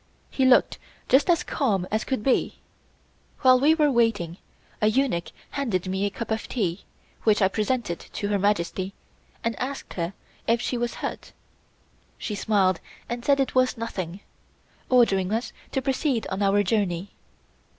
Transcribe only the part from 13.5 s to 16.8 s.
was nothing, ordering us to proceed on our